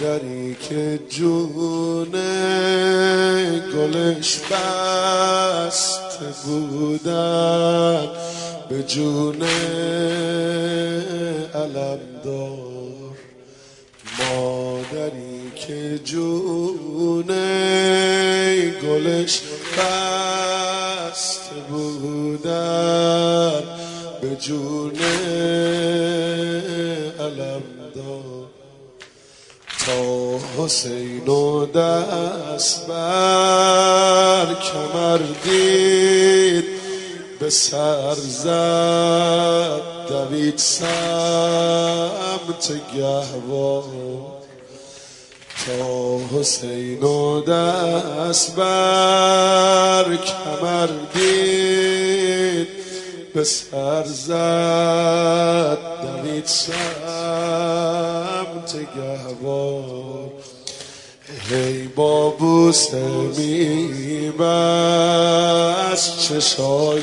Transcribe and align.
مادری 0.00 0.56
که 0.68 1.00
جون 1.10 2.12
گلش 3.74 4.38
بست 4.50 6.18
بودن. 6.44 8.08
به 8.68 8.82
جون 8.82 9.42
علمدار 11.54 13.16
مادری 14.18 15.52
که 15.56 16.00
جون 16.04 17.26
گلش 18.82 19.40
بست 19.78 21.50
بودن. 21.68 23.62
به 24.20 24.36
جون 24.36 24.92
حسین 30.68 31.28
و 31.28 31.66
دست 31.66 32.86
بر 32.86 34.46
کمر 34.54 35.20
دید 35.44 36.64
به 37.40 37.50
سر 37.50 38.14
زد 38.14 39.80
دوید 40.08 40.58
سمت 40.58 40.88
گهوار. 42.96 43.84
تا 45.66 46.18
حسین 46.38 47.02
و 47.02 47.40
دست 47.40 48.56
بر 48.56 50.16
کمر 50.16 50.88
دید 51.14 52.68
به 53.34 53.44
سر 53.44 54.04
زد 54.04 55.78
دوید 56.02 56.46
سمت 56.46 56.68
گهوار. 58.96 60.37
هی 61.50 61.88
با 61.96 62.30
بوسه 62.30 63.02
میبست 63.38 64.58
چشای 66.20 67.02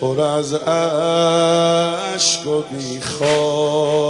پر 0.00 0.20
از 0.20 0.54
عشق 0.54 2.46
و 2.46 2.62
بیخواب 2.76 4.02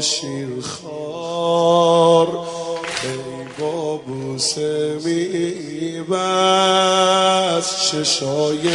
شیرخوار. 0.00 0.90
ای 3.02 3.18
با 3.58 3.96
بوسه 3.96 4.98
میبست 5.04 6.20
چشای 7.90 8.68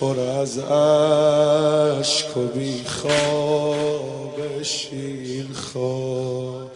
پر 0.00 0.20
از 0.20 0.58
عشق 0.58 2.36
و 2.36 2.46
بیخواب 2.46 4.34
شیرخوار 4.62 6.66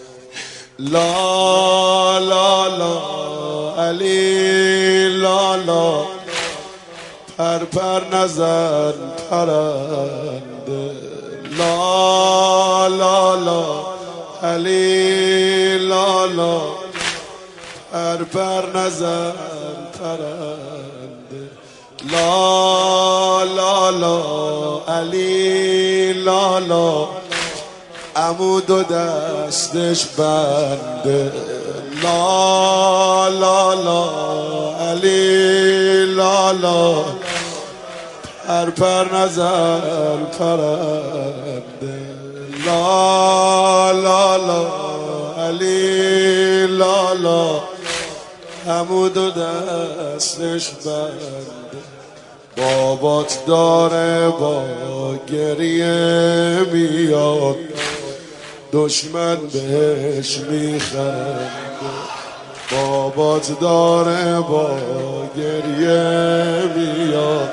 لا 0.79 2.19
لا 2.19 2.67
لا 2.67 3.23
علی 3.89 5.09
لا 5.09 5.57
لا. 5.57 6.05
پر 7.39 7.59
پر 7.59 8.03
نزن 8.13 8.93
پرنده. 9.31 10.93
لا 11.59 12.89
لا 12.89 13.35
لا. 13.35 13.65
علی 14.43 15.79
لا 15.79 16.27
لا. 16.27 16.61
پر 17.93 18.25
پر 18.25 18.65
نزن 18.75 19.33
پرنده. 19.99 20.82
لا 22.11 23.45
لا 23.45 23.91
لا 23.91 24.21
علی 24.89 26.13
لا 26.13 26.59
لا. 26.59 27.07
عمود 28.17 28.71
و 28.71 28.83
دستش 28.83 30.07
بنده. 30.07 31.33
لا 32.03 33.29
لا 33.29 33.75
لا 33.75 34.05
علی 34.91 36.05
لا 36.07 36.53
لا. 36.53 37.05
پر 38.47 38.71
پر 38.71 39.07
نظر 39.17 40.17
پرنده. 40.39 41.63
لا 42.67 43.93
لا 43.93 44.37
لا 44.37 44.67
علی 45.47 46.67
لا 46.67 47.13
لا. 47.13 47.61
عمود 48.67 49.17
و 49.17 49.31
دستش 49.31 50.69
بنده. 50.69 51.62
بابات 52.57 53.39
داره 53.47 54.29
با 54.29 54.63
گریه 55.29 56.61
میاد. 56.73 57.57
دشمن 58.73 59.37
بهش 59.37 60.39
میخنده. 60.39 61.49
بابات 62.73 63.61
داره 63.61 64.41
با 64.41 64.71
گریه 65.37 66.63
میاد. 66.77 67.53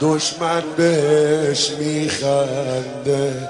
دشمن 0.00 0.62
بهش 0.76 1.70
میخنده. 1.70 3.48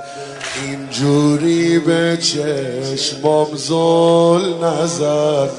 اینجوری 0.63 1.79
به 1.79 2.17
چشمام 2.17 3.49
زل 3.55 4.65
نزد 4.65 5.51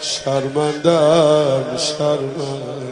شرمندم 0.00 1.76
شرمند 1.76 2.87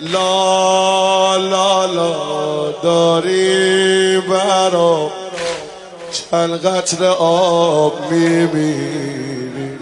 لا 0.00 1.36
لا 1.36 1.86
لا 1.86 2.70
داری 2.82 4.20
برام 4.20 5.10
چند 6.12 6.66
قطر 6.66 7.04
آب 7.18 8.10
میمیری 8.10 9.78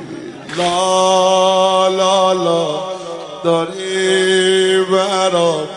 لا 0.56 1.88
لا 1.88 2.32
لا 2.32 2.80
داری 3.44 4.84
برام 4.84 5.68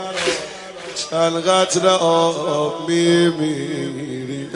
چند 0.96 1.48
قطر 1.48 1.88
آب 1.88 2.90
میمیری 2.90 4.50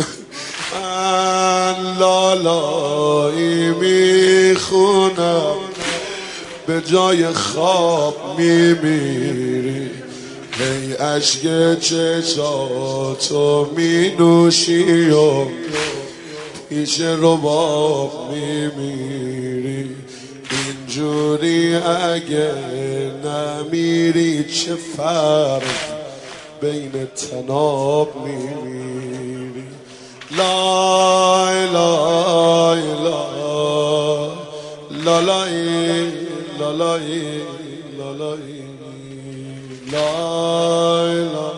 من 0.73 1.75
لالایی 1.99 3.69
می‌خونم. 3.71 5.68
به 6.69 6.81
جای 6.81 7.27
خواب 7.27 8.15
میمیری. 8.37 9.89
هی 10.51 10.93
عشق 10.93 11.79
چشاتو 11.79 13.69
می 13.77 14.09
نوشی 14.19 15.09
و 15.09 15.45
پیش 16.69 17.01
رباب 17.01 18.31
میمیری. 18.31 19.95
اینجوری 20.51 21.75
اگه 21.75 22.51
نمیری 23.25 24.43
چه 24.43 24.75
فرق 24.97 25.63
بین 26.61 26.91
تناب 27.31 28.09
میمیری؟ 28.25 29.63
لا 30.37 31.65
لا 31.65 32.75
لا 35.05 35.19
لا 35.19 35.45
la 36.59 36.71
la 36.73 36.97
e, 36.97 37.45
la 37.97 38.33
e, 38.35 38.65
la 39.91 40.09
la 40.21 40.37
la 41.31 41.57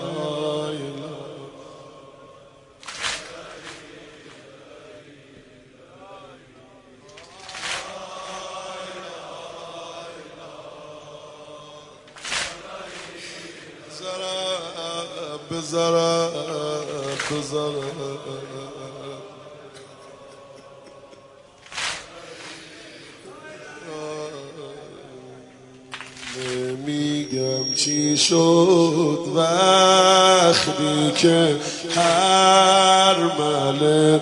Zara, 15.61 15.97
zara, 17.41 17.81
zara. 18.23 18.60
چی 27.85 28.17
شد 28.17 29.19
وقتی 29.35 31.11
که 31.15 31.55
هر 31.95 33.15
مله 33.39 34.21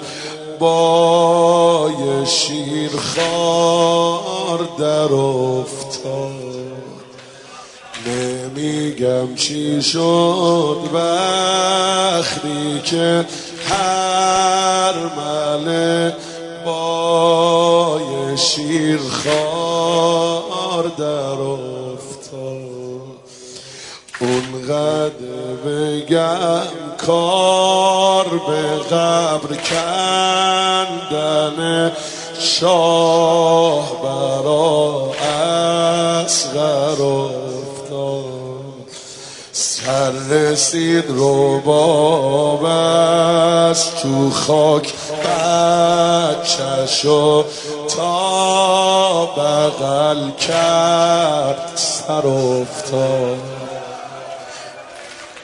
با 0.60 1.92
یه 2.06 2.26
شیر 2.26 2.92
خار 2.98 4.70
در 4.80 5.14
افتاد؟ 5.14 6.50
نمیگم 8.08 9.36
چی 9.36 9.82
شد 9.82 10.78
وقتی 10.94 12.82
که 12.84 13.26
هر 13.70 14.94
مله 15.18 16.16
با 16.66 18.02
یه 18.12 18.36
شیر 18.36 19.00
خار 19.00 20.84
در 20.98 21.42
افتاد. 21.42 21.69
اونقدر 24.70 25.14
بگم 25.66 26.62
کار 26.98 28.26
به 28.26 28.96
قبر 28.96 29.56
کندن 29.70 31.60
شاه 32.40 34.02
برا 34.04 35.12
اصغر 36.24 37.02
افتاد. 37.02 38.30
سر 39.52 40.12
رسید 40.12 41.06
رو 41.10 41.60
بابست 41.60 42.70
تو 44.02 44.30
خاک 44.30 44.94
بچشو 45.26 46.26
تا 47.96 49.26
بغل 49.26 50.32
کرد 50.32 51.72
سر 51.76 52.28
افتاد. 52.28 53.59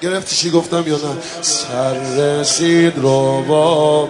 گرفتی 0.06 0.36
چی 0.36 0.52
گفتم 0.52 0.84
یا 0.88 0.96
نه؟ 0.96 1.18
سر 1.42 1.94
رسید 1.94 2.94
رو 2.98 3.42
با 3.42 4.10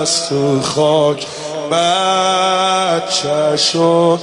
از 0.00 0.28
تو 0.28 0.60
خاک 0.62 1.26
بچشو 2.92 4.18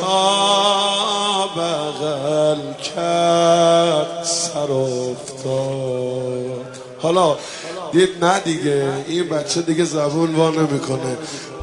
تا 0.00 1.46
بغل 1.56 2.72
کرد 2.96 4.24
سر 4.24 4.72
افتاد. 4.72 6.08
حالا 7.02 7.36
دید 7.92 8.24
نه 8.24 8.40
دیگه 8.40 8.84
این 9.08 9.28
بچه 9.28 9.62
دیگه 9.62 9.84
زبون 9.84 10.34
وا 10.34 10.50
نمی‌کنه. 10.50 11.16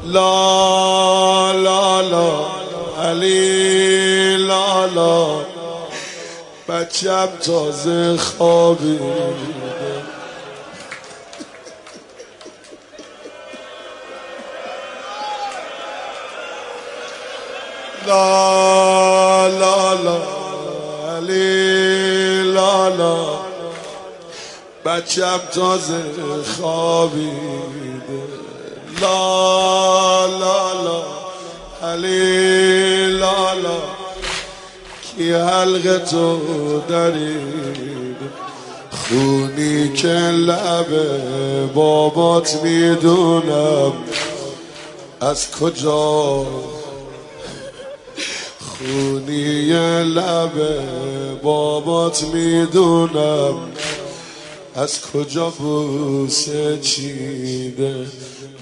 لا 0.04 1.52
لا 1.52 2.00
لا 2.00 2.30
علی 3.02 4.36
لا 4.36 4.86
لا. 4.86 5.55
بچم 6.76 7.28
تازه 7.40 8.16
خوابی. 8.16 8.98
لا 18.06 19.46
لا 19.48 19.94
لا 19.94 20.18
علی 21.16 22.42
لا 22.42 22.88
لا. 22.88 23.16
بچم 24.84 25.40
تازه 25.54 26.02
خوابیده 26.56 28.22
لا 29.00 30.26
لا 30.26 30.72
لا 30.84 31.02
علی 31.82 33.06
لا 33.06 33.54
لا. 33.54 34.05
کی 35.16 35.32
حلق 35.32 36.04
تو 36.10 36.38
درید 36.88 38.16
خونی 38.90 39.88
که 39.88 40.08
لب 40.08 40.86
بابات 41.74 42.62
می‌دونم. 42.62 43.92
از 45.20 45.50
کجا؟ 45.50 46.46
خونی 48.60 49.72
لب 50.02 50.52
بابات 51.42 52.24
می‌دونم. 52.24 53.54
از 54.74 55.00
کجا 55.00 55.50
بوسه 55.50 56.78
چیده؟ 56.78 58.06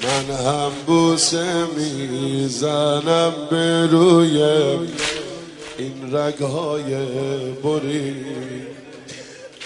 من 0.02 0.34
هم 0.46 0.70
بوسه 0.86 1.44
می‌زنم 1.76 3.32
به 3.50 3.86
روی 3.86 4.38
این 5.79 6.15
رگهای 6.15 6.94
بری. 7.65 8.15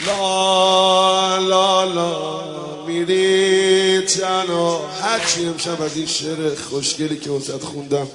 لا 0.07 1.39
لا 1.39 1.85
لا 1.85 2.49
میری 2.87 4.01
تنها 4.01 4.89
هرچی 5.03 5.47
امشب 5.47 5.83
از 5.83 5.97
این 5.97 6.07
شعر 6.07 6.55
خوشگلی 6.71 7.17
که 7.17 7.31
وسط 7.31 7.63
خوندم. 7.63 8.09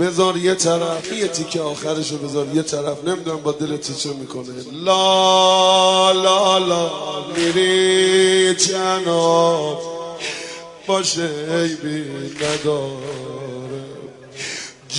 بذار 0.00 0.36
یه 0.36 0.54
طرف 0.54 1.12
یه 1.12 1.28
تیکه 1.28 1.60
آخرش 1.60 2.10
رو 2.10 2.18
بذار 2.18 2.46
یه 2.54 2.62
طرف. 2.62 3.04
نمی‌دونم 3.04 3.40
با 3.40 3.52
دلت 3.52 3.98
چه 3.98 4.08
می‌کنه. 4.08 4.48
لا 4.72 6.12
لا 6.12 6.58
لا 6.58 6.90
میری 7.36 8.54
تنها 8.54 9.80
باشه 10.86 11.28
بی 11.82 12.04
نداره 12.40 13.63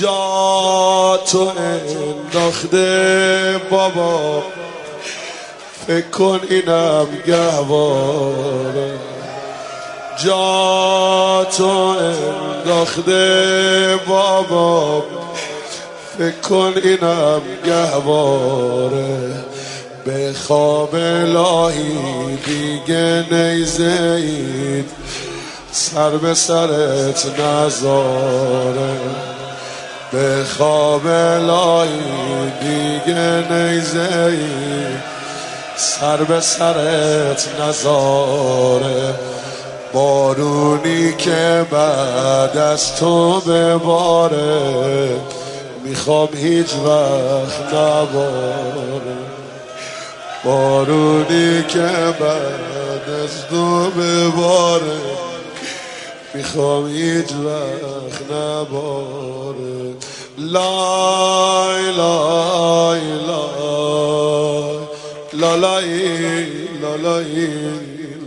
جا 0.01 1.19
تو 1.31 1.51
انداخته 1.57 3.61
بابا. 3.69 4.43
فکر 5.87 6.09
کن 6.09 6.39
اینم 6.49 7.07
گهواره 7.27 8.93
جا 10.25 11.47
تو 11.57 11.67
انداخته 11.67 13.99
بابا. 14.07 15.03
فکر 16.17 16.39
کن 16.49 16.73
اینم 16.83 17.41
گهواره 17.65 19.33
به 20.05 20.33
خواب 20.47 20.95
لاهی 21.25 22.37
دیگه 22.45 23.25
نیزه 23.31 24.23
سر 25.71 26.09
به 26.09 26.33
سرت 26.33 27.39
نزاره. 27.39 28.95
به 30.11 30.43
خواب 30.57 31.07
لای 31.47 31.89
دیگه 32.61 33.53
نیزه 33.53 34.37
سر 35.75 36.17
به 36.17 36.41
سرت 36.41 37.47
نزاره. 37.61 39.13
بارونی 39.93 41.13
که 41.13 41.65
بعد 41.71 42.57
از 42.57 42.95
تو 42.95 43.39
بباره 43.39 45.09
می‌خوام 45.83 46.29
هیچ 46.33 46.73
وقت 46.85 47.73
نباره. 47.73 49.15
بارونی 50.43 51.63
که 51.63 51.89
بعد 52.19 53.09
از 53.23 53.47
تو 53.49 53.89
بباره 53.89 55.34
می‌خوام 56.35 56.87
هیچ 56.87 57.31
وقت 57.31 58.31
نباره 58.31 59.95
لای 60.37 61.91
لای 61.97 63.01
لای. 63.27 63.55
لالای 65.33 66.45
لالای 66.81 67.47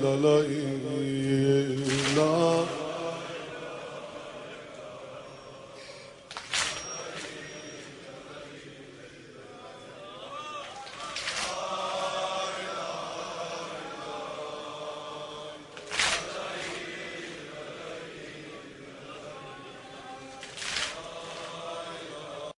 لالای 0.03 0.78